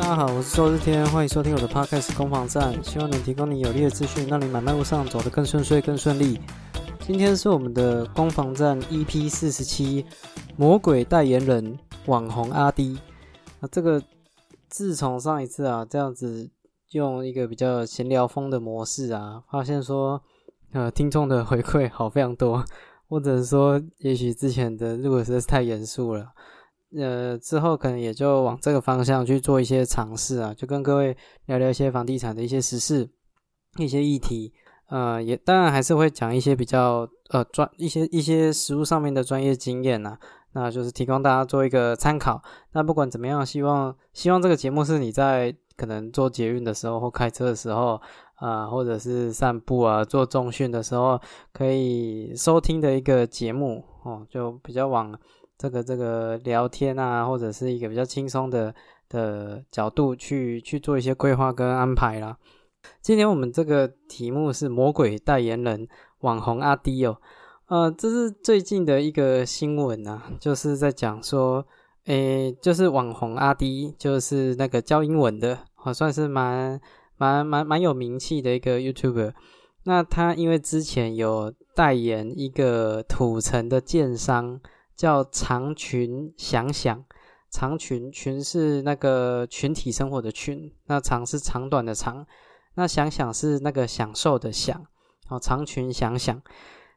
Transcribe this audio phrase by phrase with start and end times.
[0.00, 6.40] 大家好，我是周日天，欢迎收听我的 Podcast 攻防战，希望能提供你有力的资讯，让你买卖路上走得更顺遂、更顺利。
[7.00, 10.06] 今天是我们的攻防战 EP 四十七，
[10.56, 12.98] 魔鬼代言人网红阿 D。
[13.60, 14.02] 那这个
[14.70, 16.48] 自从上一次啊，这样子
[16.92, 20.22] 用一个比较闲聊风的模式啊，发现说，
[20.72, 22.64] 呃，听众的回馈好非常多，
[23.06, 26.28] 或者说，也许之前的录的实在是太严肃了。
[26.98, 31.16] 呃，之后可能也就往这个方向去做一些尝试啊，就跟各位
[31.46, 33.08] 聊聊一些房地产的一些实事、
[33.78, 34.52] 一些议题。
[34.88, 40.18] 呃，也当然还是会讲一些比较呃专一些一些实务上面的专业经验呐，
[40.54, 42.42] 那就是提供大家做一个参考。
[42.72, 48.00] 那不管怎么样，希望希望这个节目是你在可能做捷运的时候或开车的时候
[48.34, 51.20] 啊，或者是散步啊、做重训的时候
[51.52, 55.16] 可以收听的一个节目哦，就比较往。
[55.60, 58.74] 这个这个聊天啊，或者是一个比较轻松的
[59.10, 62.34] 的角度去去做一些规划跟安排啦。
[63.02, 65.86] 今天我们这个题目是魔鬼代言人
[66.20, 67.18] 网红阿 D 哦，
[67.66, 71.66] 呃，这是最近的一个新闻啊，就是在讲说，
[72.06, 76.80] 诶，就是网红阿 D，就是那个教英文的，哦，算是蛮
[77.18, 79.34] 蛮蛮蛮有名气的一个 YouTuber。
[79.84, 84.58] 那他因为之前有代言一个土城的建商。
[85.00, 87.02] 叫长群想想，
[87.50, 92.26] 长群群是那个群体生活的群，那长是长短的长，
[92.74, 94.84] 那想想是那个享受的享，
[95.30, 96.38] 哦，长群想想，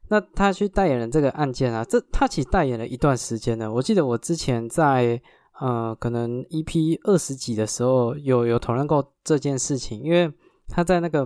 [0.10, 3.72] 那他去代言了这个案件啊，这他其实代言了一段时间了。
[3.72, 5.22] 我记得我之前在
[5.62, 10.30] 呃，可能 EP 二十几的时候有有讨论过这件事情，因为
[10.68, 11.26] 他在那个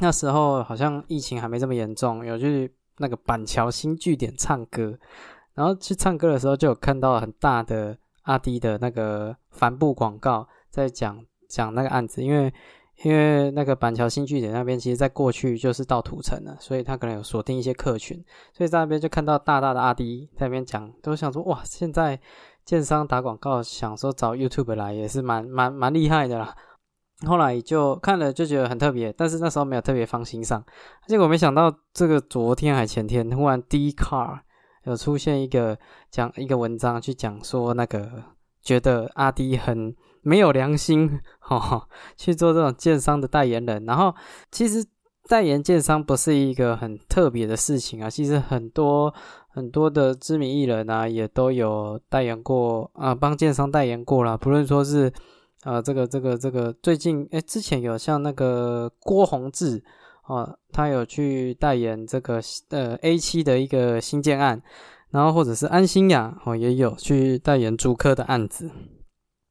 [0.00, 4.98] 那时候好像疫情还没这么严重，有去那个板桥新据点唱歌。
[5.60, 12.24] 然后去唱歌的时候，就有看到很大的阿迪的那个帆布广告，在讲讲那个案子。
[12.24, 12.50] 因为
[13.02, 22.18] 因为那个板桥新据点那边，其实在过去就是到土城了，所以他可能有锁定一些客群，所以在那边就看到大大的阿迪在那边讲，都想说哇，现在
[22.64, 26.56] 建商打广告，想说找 YouTube 来也是蛮蛮蛮厉害的啦。
[27.26, 30.64] 后来就看了就觉得很特别，但是那时候没有特别放心上，
[31.06, 34.40] 结果没想到这个昨天还前天突然 D car。
[34.84, 35.78] 有出现一个
[36.10, 38.10] 讲一个文章去讲说那个
[38.62, 41.86] 觉得阿迪很没有良心， 哈，
[42.16, 43.84] 去做这种建商的代言人。
[43.84, 44.14] 然后
[44.50, 44.84] 其实
[45.28, 49.12] 代言建商不是一个很特别的事情啊，其实很多
[49.48, 54.36] 很多的知名艺人啊也都有代言过啊，帮建商代言过了。
[54.36, 55.12] 不论说是
[55.64, 59.84] 呃这个这个这个最近哎之前有像那个郭宏志。
[60.30, 64.62] 哦，他有去代言这个呃 A 七的一个新建案，
[65.10, 68.70] 然后或者是安心亚哦也有去代言主科的案子，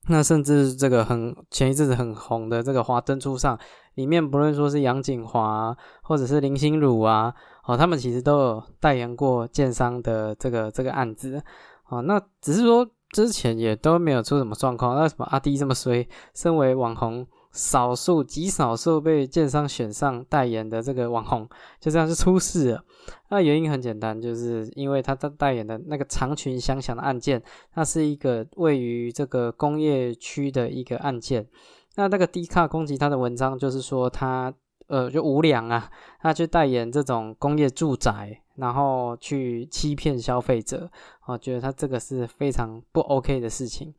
[0.08, 3.60] 那甚至这个很前一阵子很红的这个华灯初上
[3.96, 7.36] 里面，不论说是杨景华或者是林心如啊，
[7.66, 11.44] 哦他们其实都有代言过建商的这个这个案子，
[11.90, 17.28] 哦那只是说之前也都没有出什么状况，那什么阿弟这么衰，身为网红。
[17.52, 21.48] 少数极少数被建商选上代言的这个网红，
[21.80, 22.84] 就这样就出事了。
[23.30, 27.42] 那原因很简单，就是因为他在代言的那个长裙想想的案件，
[27.74, 31.48] 它是一个位于这个工业区的一个案件。
[31.96, 34.54] 那那个低卡攻击他的文章，就是说他
[34.88, 35.90] 呃就无良啊，
[36.22, 40.90] 他去代言这种工业住宅，然后去欺骗消费者，
[41.26, 43.94] 我觉得他这个是非常不 OK 的事情。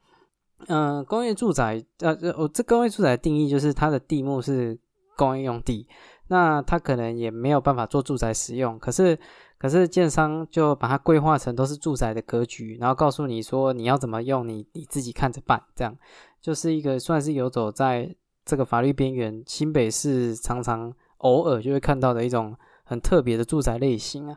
[0.69, 4.78] 嗯，工业住宅，呃，我这工业住宅定义就是它的地目是
[5.16, 5.87] 工业用地，
[6.28, 9.19] 那它可能也没有办法做住宅使用，可是，
[9.59, 15.97] 可是建商就把它规划成都是住宅的格局，然后告诉你说你要怎么用，你你自己看着办，这样
[16.41, 19.43] 就是一个算是游走在这个法律边缘。
[19.47, 24.37] 新北市常常偶尔就会看到的一种很特别的住宅类型啊。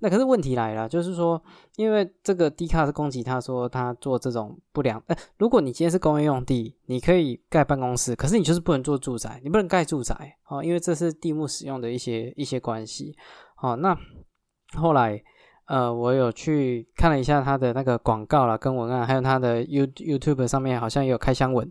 [0.00, 1.42] 那可是问题来了，就是说，
[1.74, 10.14] 因为这个 D 卡是攻击他说他做这种不良，哎，如果你今天是工业用地，你可以盖办公室，可是你就是不能做住宅，你不能盖住宅，
[10.48, 13.16] 哦，因为这是地目使用的一些一些关系，
[13.60, 13.98] 哦，那
[14.76, 15.20] 后来，
[15.66, 21.68] 呃，我有去看了一下他的那个广告啦，跟文案，还有他的 You YouTube 上面好像也有开箱文，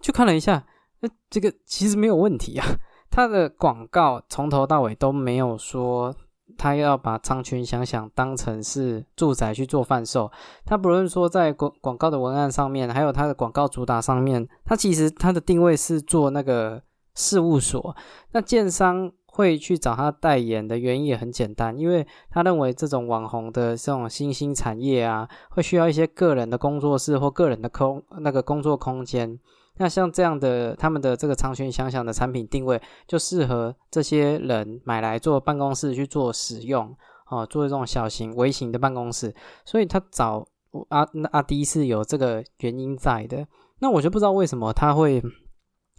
[0.00, 0.66] 就看了一下，
[1.00, 2.66] 那这个其实没有问题啊，
[3.10, 6.16] 他的广告从头到尾都没有说。
[6.56, 10.30] 他要把长群想想当成是住宅去做贩售，
[10.64, 16.82] 他不论说在广广告的文案上面，还有他的广告主打上面，他其实他的定位是做那个
[17.14, 17.94] 事务所。
[18.32, 29.38] 那建商会去找他代言的原因也很简单，因为他认为这种网红的这种新兴产业啊，会需要一些个人的工作室或个人的空那个工作空间。
[29.78, 36.94] 那像这样的他们的这个长裙想想的产品定位，就适合这些人买来做办公室去做使用，
[37.28, 39.34] 哦，做这种小型微型的办公室。
[39.64, 40.46] 所以他找
[40.88, 43.46] 阿阿迪是有这个原因在的。
[43.78, 45.22] 那我就不知道为什么他会，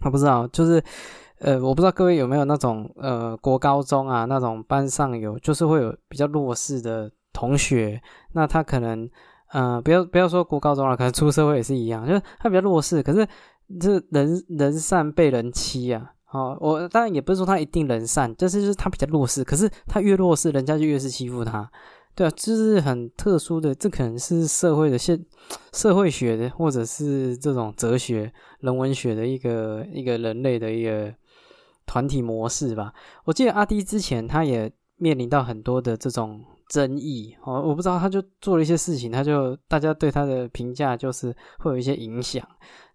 [0.04, 0.82] 我不知道，就是
[1.38, 8.00] 呃，我不知道各位有没有那种呃国高中啊那种班上有，就是会有比较弱势的同学，
[8.32, 9.08] 那他可能。
[9.54, 13.26] 嗯，不要不要说国高中了，可能出社会也是一样，就是他比较弱势，可是
[13.80, 16.12] 这人人善被人欺啊。
[16.30, 21.70] 哦，我当然也不是说他一定人善，就是就是他比较弱势，可是他越弱势，人家就越是欺负他，
[22.14, 25.18] 对啊，这是很特殊的，这可能是社会的现
[25.72, 28.30] 社会学的，或者是这种哲学
[28.60, 31.14] 人文学的一个一个人类的一个
[31.86, 32.92] 团体模式吧。
[33.24, 36.44] 我记得阿迪之前他也面临到很多的这种。
[36.68, 42.46] 争议哦，我不知道，他就做了一些事情，他就大家对他的评价就是会有一些影响，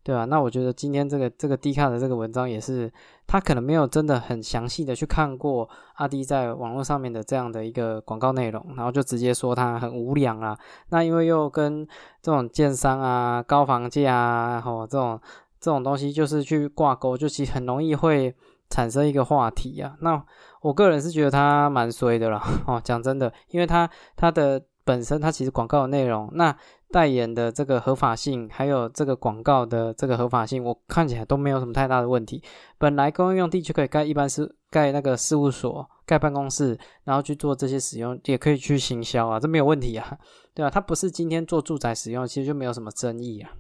[0.04, 0.26] 对吧？
[0.26, 2.92] 那我觉得今天这个这个 D 卡的这个文章也是，
[3.26, 10.58] 他可能没有真的很详细的去看过阿迪在网络上面的这样的一个广告内容，然后就直接说他很无良啊。
[10.90, 11.88] 那因为又跟
[12.22, 15.20] 这种建商啊、高房价啊，吼这种
[15.60, 18.36] 这种东西就是去挂钩，就其实很容易会
[18.70, 19.96] 产生一个话题啊。
[20.02, 20.24] 那
[20.64, 26.56] 我个人是觉得他蛮衰的啦，哦，讲真的，因为他他的本身他其实广告的内容，那
[26.90, 32.42] 代言的这个合法性，还有这个广告的这个合法性，我看起来都没有什么太大的问题。
[32.78, 40.18] 本来公用地区可以盖，一般是盖那个事务所、盖办公室，然后去做这些使用，也可以去行销啊，这没有问题啊，
[40.54, 43.52] 对啊，它不是今天做住宅使用，其实就没有什么争议啊。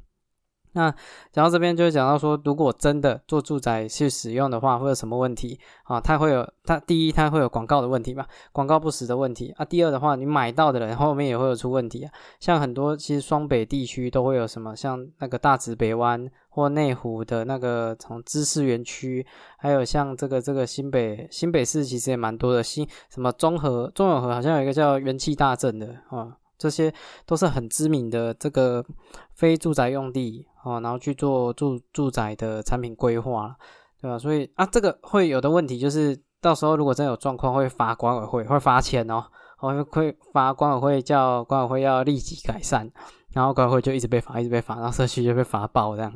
[0.74, 0.94] 那
[1.32, 6.02] 讲到这边，就会讲到说，如果真的做住宅去使用的话，会有什么问题啊？
[6.02, 9.64] 它会有，它第一，它会有广告的问题嘛，广告不实的问题啊。
[9.64, 12.12] 第二的话，你买到的人后面也会有出问题啊。
[12.40, 19.26] 像很多其实双北地区都会有什么，像那个大直北湾或内湖的那个从知识园区，
[19.58, 26.36] 还有像这个这个新北新北市其实也蛮多的，新什么中和中永和好像有一个叫元气大镇的啊。
[26.56, 26.94] 这些
[27.26, 28.86] 都是很知名的这个
[29.34, 33.56] 非住宅用地哦，然后去做住住宅的产品规划，
[34.02, 34.18] 对吧？
[34.18, 39.26] 所以啊，这个会有的问题就是，到时候如果真有状况，会罚管委会，会罚钱哦，
[39.58, 42.90] 会会罚管委会，叫管委会要立即改善，
[43.34, 46.14] 然后管委会就一直被罚，一直被罚，然后社区就被罚爆这样，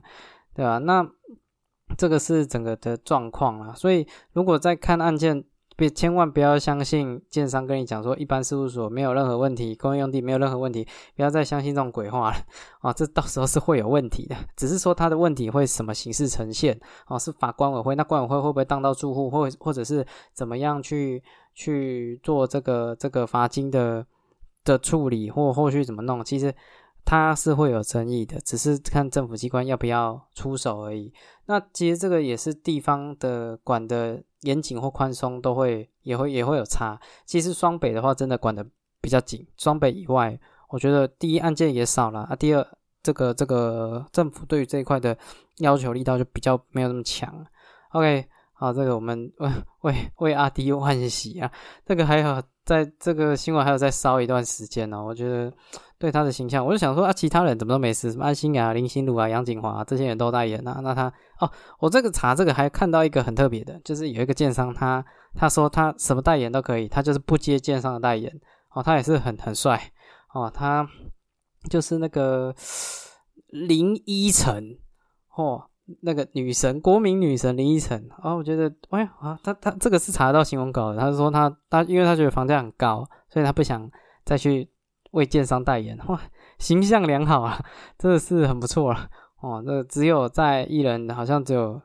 [0.55, 0.77] 对吧？
[0.77, 1.05] 那
[1.97, 5.43] 这个是整个的状况啊，所以如果在看案件。
[5.77, 10.83] 别千万不要相信建商跟你讲说，一般事务所没有任何问题，公用用地没有任何问题，
[11.15, 12.37] 不要再相信这种鬼话了
[12.81, 12.91] 啊！
[12.91, 16.77] 这到时候是会有问题的，只是说他的问题会什么形式呈现
[17.07, 17.19] 哦？
[17.19, 20.03] 是法管委会，那管委会会不会当到住户，或或者是
[20.33, 24.03] 怎么样去去做这个这个罚金的
[24.65, 26.25] 的处理，或后续怎么弄？
[26.25, 26.51] 其实
[27.05, 31.13] 它是会有争议的，只是看政府机关要不要出手而已。
[31.45, 34.23] 那其实这个也是地方的管的。
[34.41, 36.99] 严谨或宽松都会也会也会有差。
[37.25, 38.65] 其实双北的话，真的管的
[39.01, 39.45] 比较紧。
[39.57, 40.39] 双北以外，
[40.69, 42.35] 我觉得第一案件也少了啊。
[42.35, 42.67] 第二，
[43.01, 45.17] 这个这个政府对于这一块的
[45.57, 47.45] 要求力道就比较没有那么强。
[47.91, 49.51] OK，好，这个我们为
[49.81, 51.51] 为为阿迪万喜啊。
[51.85, 55.03] 这个还有在这个新闻还有再烧一段时间呢。
[55.03, 55.51] 我觉得。
[55.99, 68.31] 对他的形象，我就想说啊，其他人怎么都没事，什么安心雅、林心如啊、杨景华这些人都代言啊，那他哦，我这个查这个还看到一个很特别的，就是有一个建商，他他说他什么代言都可以，他就是不接建商的代言。
[68.73, 69.91] 哦，他也是很很帅。
[70.33, 70.87] 哦，他
[71.69, 72.53] 就是那个
[73.47, 74.77] 林依晨。
[75.35, 75.69] 哦，
[76.01, 78.09] 那个女神国民女神林依晨。
[78.23, 83.89] 哦，我觉得哎啊，他他这个是查得到新闻稿的，他是说他他因为他觉得房价很高，所以他不想
[84.25, 84.69] 再去。
[85.11, 86.21] 为建商代言，哇，
[86.59, 87.57] 形象良好啊，
[87.97, 89.09] 真的是很不错了
[89.41, 89.61] 哦。
[89.65, 91.81] 那只有在艺人，好像只有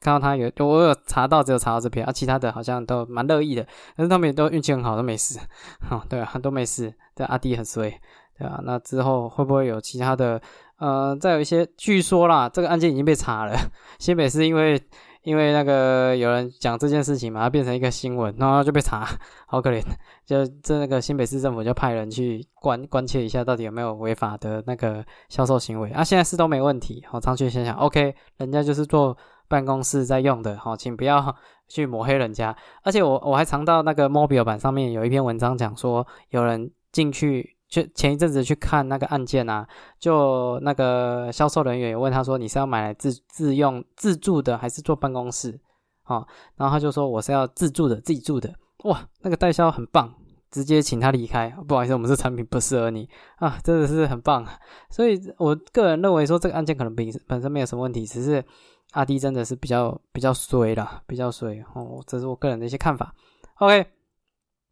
[0.00, 5.38] 看到他有，我有查到，只有查到这篇，啊，其他的好像都蛮乐意的，但是他们也都运气很好，都没事。
[5.90, 6.92] 哦，对啊，都没事。
[7.14, 7.90] 对，阿弟很衰，
[8.38, 8.60] 对啊。
[8.64, 10.40] 那之后会不会有其他的？
[10.78, 13.56] 呃，再有一些，据说啦，这个案件已经被查了，
[13.98, 14.80] 新北是因为。
[15.26, 19.04] 因为那个有人讲这件事情嘛，它变成一个新闻，然后就被查，
[19.48, 19.82] 好可怜。
[20.24, 26.04] 就这那个新北市政府就派人去关关切一下，到底有没有违法的那个销售行为啊？
[26.04, 27.04] 现在是都没问题。
[27.08, 29.18] 好，长期想想，OK，人家就是做
[29.48, 31.34] 办公室在用的，好，请不要
[31.66, 32.56] 去抹黑人家。
[32.84, 37.55] 而且我我还尝到那个 mobile 版上面有一篇文章讲说，有人进去。
[37.68, 39.66] 就前一阵子去看那个案件啊，
[39.98, 45.58] 就那个销售人员也问他说：“你是要买来自自用自住的，还是做办公室？”
[46.06, 46.24] 哦，
[46.56, 48.54] 然后他就说：“我是要自住的，自己住的。”
[48.84, 50.14] 哇，那个代销很棒，
[50.50, 51.50] 直接请他离开。
[51.66, 53.08] 不好意思，我们这产品不适合你
[53.38, 54.46] 啊，真的是很棒。
[54.88, 58.44] 所以我个人认为说这个案件可能本本身没有什么问题，只是
[58.92, 63.12] 阿弟真的是比较比较衰啦，比较衰哦，这是我个人的一些看法。
[63.56, 63.86] OK，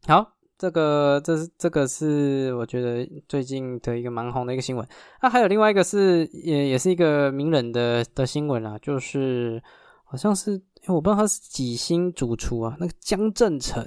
[0.07, 0.34] 好。
[0.57, 4.87] 这个，这是这个是我觉得最近的一个蛮红的一个新闻。
[5.21, 9.61] 那还有另外一个是，也也是一个名人的的新闻啊，就是
[10.05, 13.85] 好像是，我不知道他是几星主厨啊，那个江正成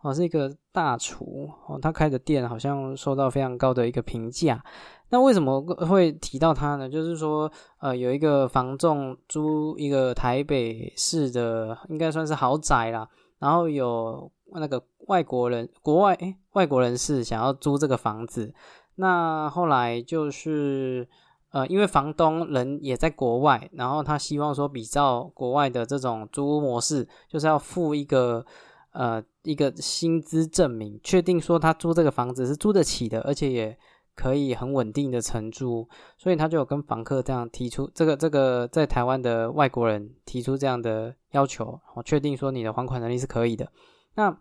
[0.00, 4.62] 哦，是一个大厨哦，他开的店好像受到非常高的一个评价。
[5.08, 6.88] 那为什么会提到他呢？
[6.88, 13.08] 就是说，呃，有一个房仲租一个台北市的，应该算是豪宅啦，
[13.40, 14.30] 然后有。
[14.52, 18.54] 那个外国人，国外诶，外国人士想要租这个房子，
[18.94, 21.06] 那后来就是
[21.50, 28.44] 呃，因为房东人也在国外，然后他希望说比照国外的这种租屋模式，就是要付一个
[28.92, 33.78] 呃一个薪资证明，确定说他租这个房子是租得起的，而且也
[34.14, 43.70] 可以很稳定的承租，所以他就有跟房客这样提出这个这个在台湾的外国人提出这样的要求，我确定说你的还款能力是可以的。
[44.16, 44.36] 那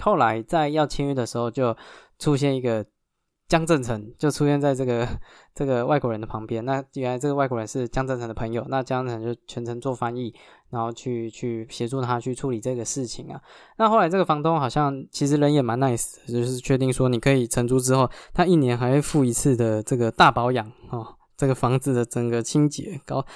[0.00, 1.76] 后来在要签约的时候，就
[2.18, 2.86] 出现一个
[3.48, 5.06] 江正成，就出现在这个
[5.54, 6.64] 这个外国人的旁边。
[6.64, 10.34] 那原来这个外国人是江正成的朋友，那江正成就全程做翻译，
[10.70, 13.38] 然后去去协助他去处理这个事情啊。
[13.76, 23.26] 那后来这个房东好像其实人也蛮 nice，就是确定说你可以承租之后，他一年还会付一次的这个大保养哦，这个房子的整个清洁搞。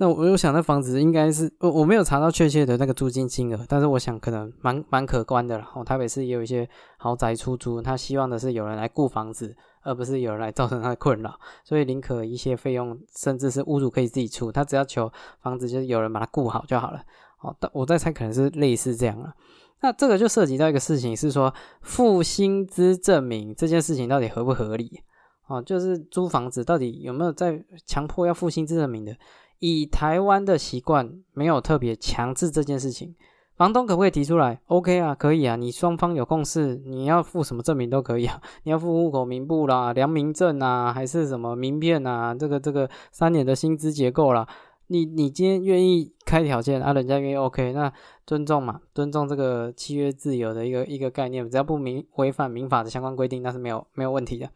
[0.00, 5.68] 那我我想，那房子应该是我我没有查到确切的那个租金金额，但是我想可能蛮蛮可观的了。
[5.74, 6.66] 哦，台北市也有一些
[6.96, 17.02] 豪宅出租，他希望的是有人来顾房子，而不是有人来造成他的困扰，所以宁可一些费用，甚至是屋主可以自己出，他只要求房子就是有人把它顾好就好了。
[17.42, 19.34] 哦，但我在猜可能是类似这样啊。
[19.82, 21.52] 那这个就涉及到一个事情，是说
[21.82, 25.02] 付薪资证明这件事情到底合不合理？
[25.46, 29.14] 哦，就是租房子到底有没有在强迫要付薪资证明的？
[29.60, 33.14] 以台湾的习惯，没有特别强制这件事情。
[33.56, 35.54] 房东可不可以提出来？OK 啊，可以啊。
[35.54, 38.40] 你双方有共识，你要付什么证明都可以啊。
[38.64, 42.34] 你要付户口名簿啦、良民证啊，还是什么名片啊？
[42.34, 44.48] 这个这个三年的薪资结构啦。
[44.86, 47.92] 你你今天愿意开条件啊，人家愿意 OK，那
[48.26, 54.48] 尊重嘛，尊重这个契约自由的一个一个概念，只要不明违反民法的相关规定，那是没有没有问题的。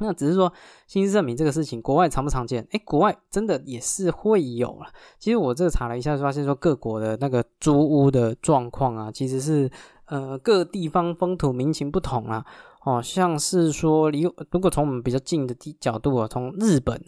[0.00, 0.52] 那只是说
[0.86, 2.66] 薪资证明这个事情，国外常不常见？
[2.70, 4.86] 哎，国外真的也是会有了。
[5.18, 9.70] 其实我这查了一下，发现说各国的那个租屋的状况啊，其实是
[10.06, 12.44] 呃各地方风土民情不同啊。
[12.84, 17.00] 哦，像是说离如果从我们比较近的地角度啊，从日本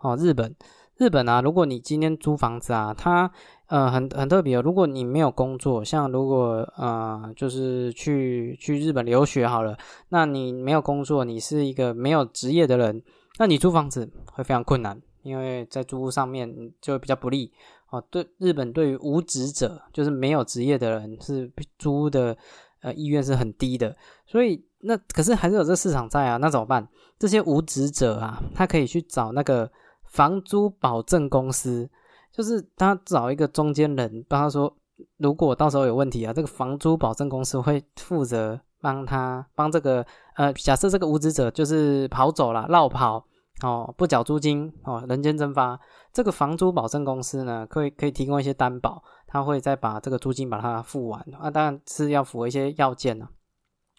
[0.00, 0.56] 哦，日本
[1.00, 3.30] 日本啊，如果你今天租房子啊，它
[3.68, 4.62] 呃，很很特别哦。
[4.62, 9.74] 如果你没有工作，像如果呃，就是去去日本留学好了，
[10.10, 13.02] 那你没有工作，你是一个没有职业的人，
[13.38, 17.50] 那你租房子会非常困难，因为在租屋上面就比较不利
[17.88, 18.04] 哦。
[18.10, 22.36] 对日本对于无职者，就是没有职业的人，是租的
[22.82, 23.96] 呃意愿是很低的。
[24.26, 26.86] 所以那可是还是有这市场在啊，那怎么办？
[27.18, 29.70] 这些无职者啊，他可以去找那个
[30.10, 31.88] 房租保证公司。
[32.32, 34.72] 就是他找一个中间人帮他说，
[35.16, 43.26] 如果到时候有问题啊，这个房租保证公司会负责帮他帮这个呃，假设这个无职者就是跑走了、绕跑
[43.64, 45.78] 哦，不缴租金哦，人间蒸发，
[46.12, 53.26] 这个房租保证公司呢，可以可以提供一些担保，他会再把这个租金把它付完啊，当然是要符合一些要件呢，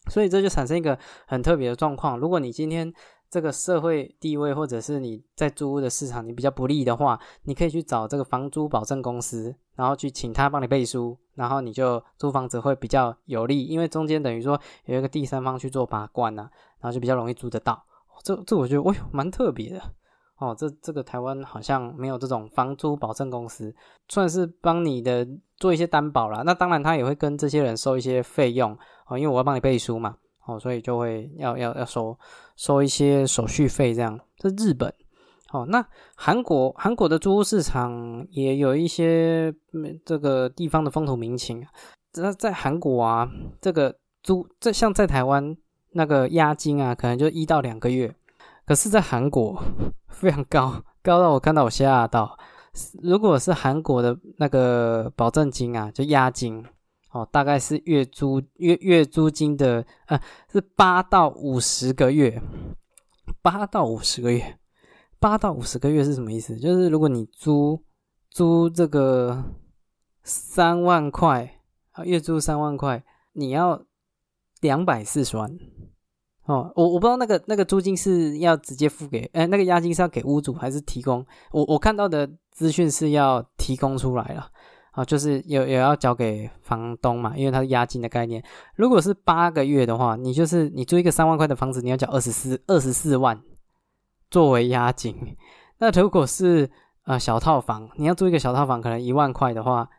[0.09, 2.93] 所以这就产生一个很特别的状况，如果你今天。
[3.31, 16.49] 这个社会地位，或者是你在租屋的市场你比较不利的话，你可以去找这个房租保证公司，然后去请他帮你背书，然后你就租房子会比较有利，因为中间等于说有一个第三方去做把关呐，
[16.81, 17.81] 然后就比较容易租得到。
[18.21, 19.81] 这这我觉得，哎呦，蛮特别的
[20.37, 20.53] 哦。
[20.55, 23.73] 这这个台湾好像没有这种房租保证公司，
[24.09, 26.43] 算是帮你的做一些担保啦。
[26.45, 30.17] 那当然他也会跟这些人收一些费用哦，因为我要帮你背书嘛。
[30.45, 32.17] 哦，所以就会要要要收
[32.55, 34.19] 收一些手续费，这样。
[34.37, 34.91] 这日本，
[35.51, 39.53] 哦，那韩国韩国的租屋市场也有一些
[40.03, 41.65] 这个地方的风土民情。
[42.15, 43.29] 那在韩国啊，
[43.61, 45.55] 这个租这像在台湾
[45.91, 48.13] 那个押金啊，可能就一到两个月，
[48.65, 49.61] 可是，在韩国
[50.09, 52.37] 非常高，高到我看到我吓到。
[53.03, 56.65] 如果是韩国的那个保证金啊，就押金。
[57.11, 60.19] 哦，大概是月租月月租金的，呃，
[60.51, 62.41] 是八到五十个月，
[63.41, 64.57] 八到五十个月，
[65.19, 66.57] 八到五十个月是什么意思？
[66.57, 67.83] 就是如果你租
[68.29, 69.43] 租这个
[70.23, 71.59] 三万块
[71.91, 73.03] 啊，月租三万块，
[73.33, 73.83] 你要
[74.61, 75.59] 两百四十万。
[76.45, 81.25] 哦，我我不知道那个那个租金是要直接付给，哎，那个押金是要给屋主还是提供？
[81.51, 84.49] 我我看到的资讯是要提供出来了，
[84.91, 88.43] 啊，就是有也要交给房东嘛，因为它是押金的概念。
[88.75, 93.41] 如果是八个月的话，你就是你租一个三万块的房子，你要缴二十四二十四万
[94.29, 95.15] 作为押金。
[95.77, 96.69] 那如果是
[97.05, 99.89] 呃小套房，你要租一个小套房，可能一万块的话，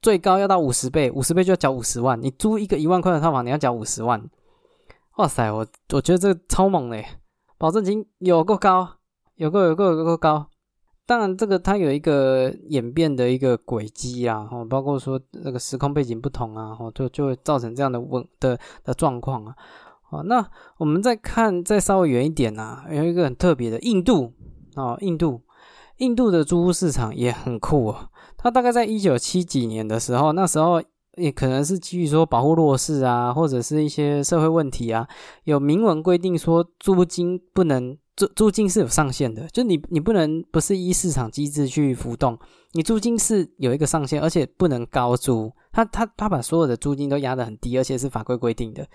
[0.00, 2.20] 最高要到五十倍，五十倍就要缴五十万。
[2.22, 4.22] 你租一个一万块的套房，你要缴五十万。
[5.16, 7.04] 哇塞，我我觉得这个超猛嘞，
[7.58, 8.88] 保证金有够高，
[9.34, 10.46] 有够有够有够高。
[11.06, 19.54] 当然，这个它有一个演变的一个轨迹啊，哦，包括说那个时空背景不同啊，哦，就就会造成这样的问的的状况啊。
[20.10, 20.46] 哦，那
[20.78, 24.32] 我们再看再稍微远一点啊，有一个很特别的印度
[24.74, 25.42] 哦，印度，
[25.98, 28.10] 印度的租屋市场也很酷啊。
[28.36, 30.82] 它大概在一九七几年的时候，那时候。
[31.16, 35.08] 也可能是基于说保护弱势啊，或者是一些社会问题啊，
[35.44, 42.38] 有明文规定说租金不能租租金是有上限的，就你你不能不是依市场机制去浮动，
[42.72, 48.86] 你租金是有一个上限，而且不能高租，他他他把所有的租金都压得很低，而且是法规规定的，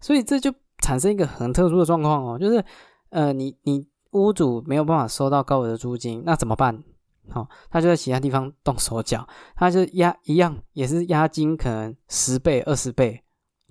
[0.00, 2.64] 所以这就产生一个很特殊的状况哦，就是
[3.10, 6.82] 呃你你屋主没有办法收到高额的租金，那怎么办？
[7.30, 13.22] 好，他就在其他地方动手脚，他就押一样，也是押金可能十倍、二十倍。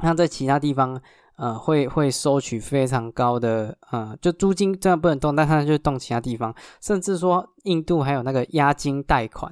[0.04, 1.02] 那在其他地方，
[1.38, 9.52] 呃，会会收取非常高的，呃，就租金这样不能动，但他就动其他地方，甚至说印度还有那个押金贷款，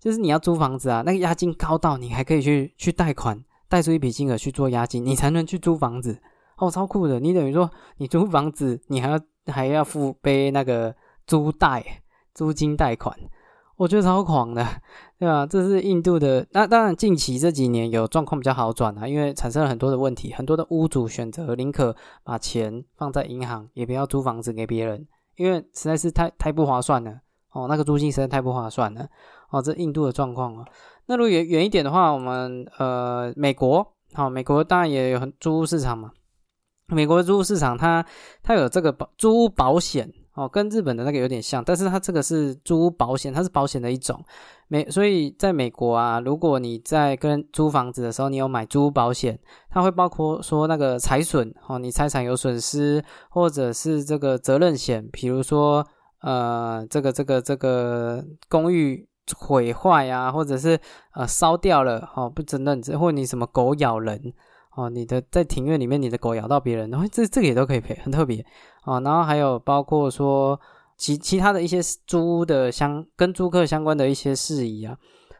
[0.00, 6.18] 就是你要租房子啊，那个押金高到你还可以去去贷款，贷出一笔金额去做押金，你才能去租房子。
[6.58, 7.20] 哦，超酷的！
[7.20, 9.20] 你等于说你租房子，你还要
[9.52, 10.94] 还要付背那个
[11.26, 11.84] 租贷
[12.32, 13.14] 租金贷款。
[13.76, 14.66] 我觉得超狂的，
[15.18, 15.44] 对吧？
[15.44, 16.46] 这是印度的。
[16.52, 27.20] 那当然，近期这几年有状况比较好转啊，因为产生了很多的问题，很多的屋主选择宁可把钱放在银行，也不要租房子给别人，因为实在是太太不划算了
[27.52, 27.66] 哦。
[27.68, 29.06] 那个租金实在太不划算了
[29.50, 29.60] 哦。
[29.60, 30.64] 这印度的状况啊。
[31.04, 36.10] 那如果远远一点的话，我们呃美国，好，美国当然也有很租屋市场嘛。
[36.86, 38.06] 美国租屋市场它
[38.42, 40.10] 它有这个保租屋保险。
[40.36, 44.22] 哦，跟日本的那个有点像，但是它这个是租保险，它是保险的一种。
[44.68, 49.38] 美，所以在美国啊，如果你在跟租房子的时候，你有买租保险，
[49.70, 55.86] 它会包括说那个财损，哦，你财产有损失，或者是这个责任险，比如说
[56.20, 60.78] 呃，这个这个这个公寓毁坏啊，或者是
[61.14, 64.32] 呃烧掉了，哦，不承认，或你什么狗咬人。
[64.76, 68.44] 哦，你的在庭院里面，你的狗咬到别人，然后这这个也都可以赔，很特别
[68.84, 69.00] 哦。
[69.00, 70.60] 然后还有包括说
[70.98, 74.94] 其其他的一些租屋的相跟租客相关的一些事宜啊。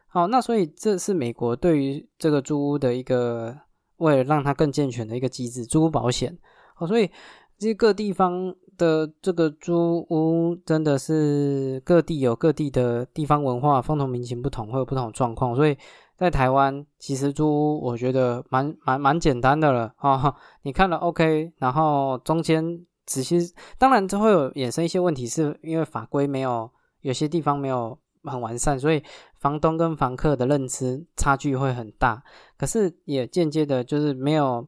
[0.09, 3.55] 好，那所以这是美国对于这个租屋的一个
[3.99, 6.39] 为了让它更健全的一个机制，租屋保险。
[6.79, 7.11] 哦，所以
[7.59, 15.77] 这各地方的这个租屋真的是各地有各地的地方文化风土民情不同，会有不同的状况，所以。
[16.17, 20.35] 在台湾，其实租屋我觉得蛮蛮蛮简单的了啊！
[20.63, 23.39] 你看了 OK，然后中间仔细，
[23.79, 26.71] 当然这会有衍生一些问题，是因为法规没有
[27.03, 29.03] 有些地方没有很完善，所以
[29.39, 32.23] 房东跟房客的认知差距会很大。
[32.57, 34.67] 可是也间接的就是没有，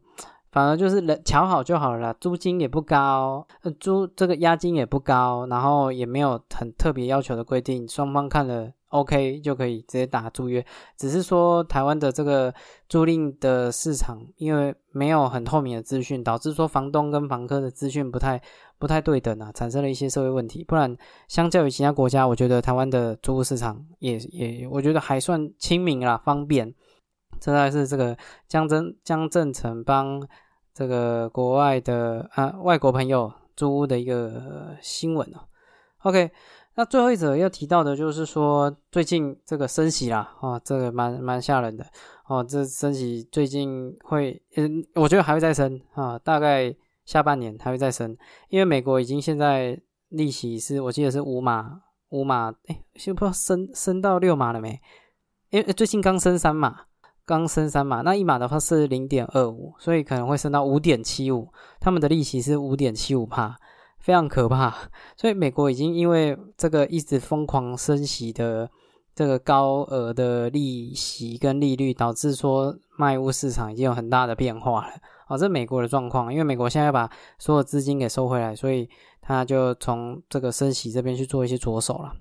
[0.50, 3.46] 反而就是人瞧好就好了，租金也不高，
[3.78, 8.72] 租这个押金也不高，然后也没有很特别要求的规定，双方看了。
[8.88, 10.64] OK 就可以直接打租约，
[10.96, 12.54] 只是说台湾的这个
[12.88, 18.40] 租赁的市场，因为没有很透明的资讯，导致说房东跟房客的资讯不太
[18.78, 20.64] 不太对等啊，产生了一些社会问题。
[20.64, 20.96] 不然，
[21.28, 26.74] 相较于其他国家，我觉得台湾的租屋市场也也，我觉得还算亲民啦，方便。
[27.40, 30.26] 这才是这个江真江正成帮
[30.72, 35.40] 这个国外的啊外国朋友租屋的一个新闻哦。
[36.02, 36.30] OK。
[36.74, 41.84] 那最后一则要提到的就是说，最近这个升息啦，哦，这个蛮蛮吓人的
[42.28, 42.44] 哦。
[42.44, 46.72] 这升息最近会，嗯，我觉得还会再升啊，大概
[47.04, 48.16] 下半年还会再升，
[48.48, 49.76] 因为美国已经现在
[50.10, 54.80] 利息是我记得是五码，五码，哎，现在不知道升升到六码了没？
[55.50, 56.82] 因为最近刚升三码，
[57.28, 61.46] 刚升三码，那一码的话是零点二五，所以可能会升到五点七五，
[61.78, 63.54] 他们的利息是五点七五帕。
[63.98, 64.74] 非常可怕，
[65.18, 68.70] 所以美国已经因为这个一直疯狂升息的
[69.14, 74.92] 这个高额的利息跟利率，导致说卖屋市场已经有很大的变化了。
[75.28, 78.88] 哦，这美国的状况，因为美国现在要把所有资金给收回来，所以
[79.20, 82.12] 他就从这个升息这边去做一些着手了。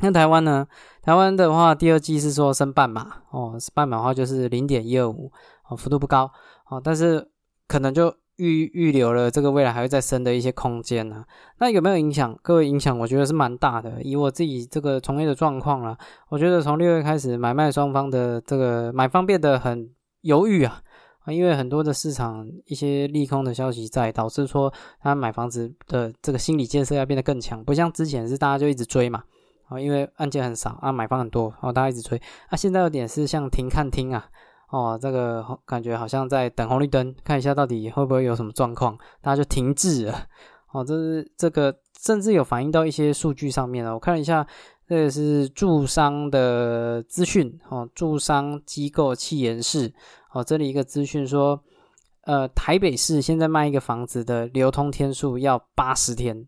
[0.00, 0.66] 那台湾呢？
[1.02, 5.30] 台湾的话，第二季是说升半码哦，半码的话就是零点一二五
[5.68, 6.30] 哦，幅度不高
[6.68, 7.30] 哦，但是。
[7.68, 11.24] 可能就预预留了这个未来还会再升的一些空间呢。
[11.58, 12.38] 那有没有影响？
[12.42, 14.00] 各位影响，我觉得是蛮大的。
[14.04, 20.62] 以我自己这个从业的状况啦，我觉得从六月开始，买卖双方的这个买方变得很犹豫。
[20.62, 20.80] 啊，
[21.26, 29.24] 因为很多的市场一些利空的消息在，导致说他买房子的这个心理建设要变得更强，不像之前是大家就一直追嘛，
[29.68, 34.28] 啊，因为案件很少啊，买方很多，哦，大家一直追，啊，现在有点是像停看听啊，
[34.70, 40.26] 哦，这个感觉好像在等红绿灯，看一下到底会不会有什么状况，大家就停滞了，
[40.72, 44.46] 哦，这是这个甚至有反映到一些数据上面了，我看了一下，
[44.86, 49.92] 这个是住商的资讯，哦，住商机构气研室。
[50.32, 51.58] 哦，这里一个资讯说，
[52.24, 56.46] 呃，台北市现在卖一个房子的流通天数要八十天，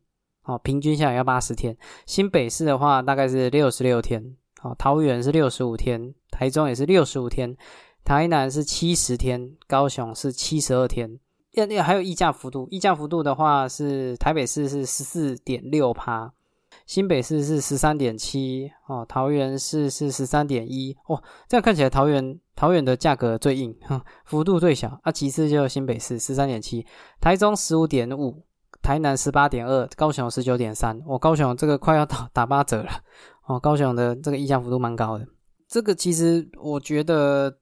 [0.49, 1.77] 哦，平均下来要八十天。
[2.07, 7.55] 新北市的话大概是六十六天，哦，桃园是六十五天，台中也是六十五天，
[8.03, 11.21] 台南是七十天，高雄是七十二天。
[11.53, 16.33] 要要还有溢价幅度，溢价幅度的话是台北市是十四点六趴。
[16.87, 23.77] 新北市是十三点七哦，桃园市是十三点一哦，这样看起来桃园桃园的价格最硬，
[24.25, 25.13] 幅度最小啊。
[25.13, 26.87] 其次就是新北市十三点七，
[27.21, 28.43] 台中十五点五，
[28.83, 31.01] 台南十八点二，高雄十九点三。
[31.07, 32.91] 我高雄这个快要打 打八折了
[33.47, 35.27] 哦，高雄的这个溢价幅度蛮高的。
[35.69, 37.59] 这个其实我觉得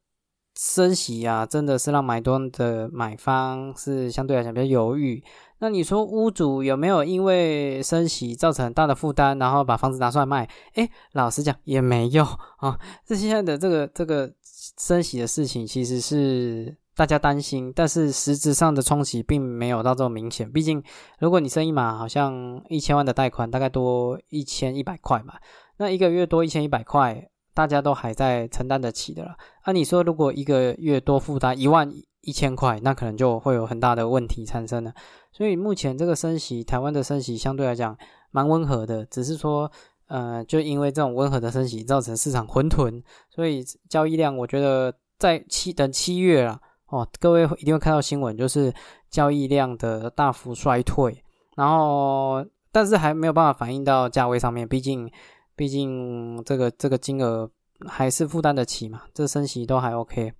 [0.57, 5.23] 升息啊，真的是让买多的买方是相对来讲比较犹豫。
[5.59, 10.49] 那你说屋主有没有因为升息造成很大的负担，然后把房子拿出来卖？
[10.75, 12.25] 诶，老实讲也没有
[12.59, 12.79] 啊。
[13.07, 14.31] 这现在的这个这个
[14.79, 20.51] 升息的事情，其实是大家担心，但是实质上的冲击并没有到这么明显。
[20.51, 20.83] 毕竟，
[21.19, 25.35] 如果你生意嘛好像一千万的贷款，大概多一千一百块嘛，
[25.77, 29.37] 那一个月多一千一百块，大家都还在承担得起的了。
[29.67, 34.95] 那你说如果一个月多负担一万一千块，那可能就会有很大的问题产生了。
[35.33, 37.95] 所以目前这个升息，台湾的升息相对来讲
[38.31, 39.71] 蛮温和的，只是说，
[40.09, 48.73] 呃，就因为这种温和的升息，造成市场混沌，所以交易量我觉得在七等七月了哦，各位一定会看到新闻，就是
[49.11, 51.23] 交易量的大幅衰退，
[51.57, 55.11] 然后但是还没有办法反映到价位上面，毕竟
[55.55, 57.51] 毕竟这个这个金额
[57.87, 60.33] 还是负担得起嘛，这升息都还 OK，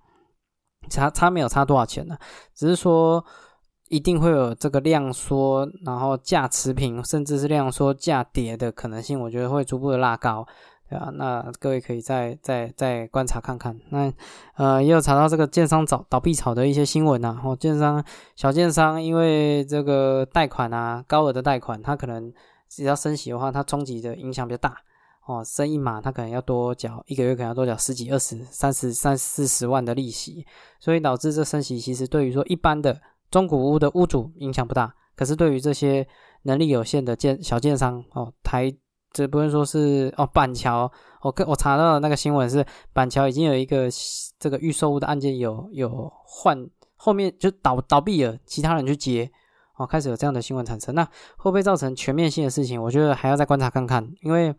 [0.89, 2.17] 差差没有差多少钱呢，
[2.53, 3.23] 只是说。
[3.89, 10.45] 一定会有这个量缩，然后价持平，甚至是量缩价跌的可能性，我觉得会逐步的拉高，
[10.89, 11.09] 对啊？
[11.13, 13.79] 那各位可以再再再观察看看。
[13.89, 14.11] 那
[14.55, 17.39] 呃，也有查到这个建商倒倒闭潮的一些新闻呐。
[17.43, 18.03] 哦，建商
[18.35, 22.31] 小建商因为这个贷款啊，高额的贷款，它可能
[22.69, 24.77] 只要升息的话，它冲击的影响比较大。
[25.25, 30.45] 哦，升一码，它可能要多缴一个月，可能要多缴十几、二十、三十、三四十万的利息，
[30.79, 32.99] 所以导致这升息其实对于说一般的。
[33.29, 36.07] 中古屋的屋主影响不大，可是对于这些
[36.43, 38.73] 能力有限的建小建商哦，台
[39.17, 43.89] 这不能说是哦板桥，我跟我查到的那个新闻是板桥已经有一个
[44.37, 49.31] 这个预售屋的案件有有换后面就倒倒闭了，其他人去接
[49.77, 52.79] 哦，开始有这样的新闻产生，那会不会造成全面性的事情？
[52.79, 54.53] 我觉得还要再观察看看，因为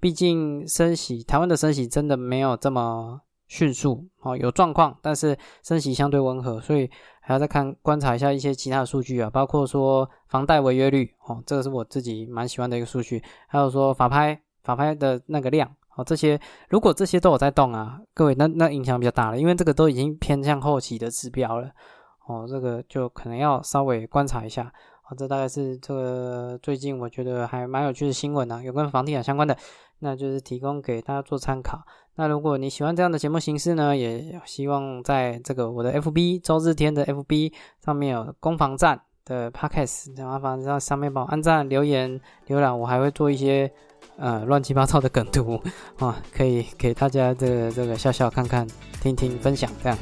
[0.00, 6.88] 毕竟升息，台湾的升息真的没有这么迅速哦，有状况，但是升息相对温和，所以。
[7.22, 13.22] 还要再看观察一下一些其他的数据啊，包括说房贷违约率哦，这个是我自己蛮喜欢的一个数据。
[13.46, 21.70] 还有说法拍法拍的那个量哦，这些如果这些都有在动啊，各位那那影响比较大了，因为这个都已经偏向后期的指标了
[22.26, 24.72] 哦，这个就可能要稍微观察一下。
[25.02, 29.56] 好，这大概是这个最近我觉得还蛮有趣的新闻呢，有跟房地产相关的，
[30.00, 31.80] 那就是提供给大家做参考。
[32.20, 37.50] 那如果你喜欢这样的节目形式呢，也希望在这个我的 FB 周日天的 FB
[37.82, 43.72] 上面有攻防战的 Podcast，麻烦在上面帮我按赞、留言、浏览，我还会做一些
[44.18, 45.58] 呃乱七八糟的梗图
[45.98, 48.66] 啊，可以给大家这个这个笑笑看看、
[49.00, 49.96] 听听、分享这样。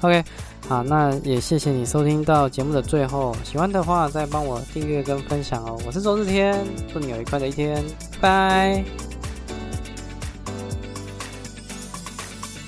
[0.00, 0.24] OK，
[0.66, 5.78] 好，那也谢谢你收听到节目的最后，喜欢的话再帮我订阅跟分享哦。
[5.86, 7.84] 我是周日天，祝你有愉快的一天，
[8.22, 9.17] 拜拜。